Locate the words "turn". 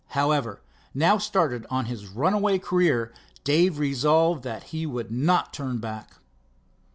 5.53-5.77